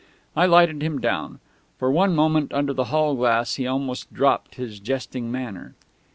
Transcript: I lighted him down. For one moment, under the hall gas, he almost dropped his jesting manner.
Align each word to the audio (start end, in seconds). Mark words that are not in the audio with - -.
I 0.35 0.47
lighted 0.47 0.81
him 0.81 0.99
down. 0.99 1.39
For 1.77 1.91
one 1.91 2.15
moment, 2.15 2.51
under 2.55 2.73
the 2.73 2.85
hall 2.85 3.13
gas, 3.13 3.57
he 3.57 3.67
almost 3.67 4.11
dropped 4.11 4.55
his 4.55 4.79
jesting 4.79 5.31
manner. 5.31 5.75